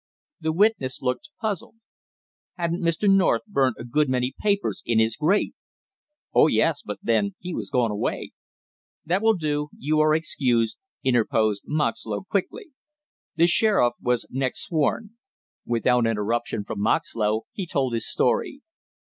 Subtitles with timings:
[0.39, 1.75] The witness looked puzzled.
[2.55, 3.07] "Hadn't Mr.
[3.07, 5.53] North burnt a good many papers in his grate?"
[6.33, 8.31] "Oh, yes, but then he was going away."
[9.05, 12.71] "That will do, you are excused," interposed Moxlow quickly.
[13.35, 15.11] The sheriff was next sworn.
[15.67, 18.61] Without interruption from Moxlow he told his story.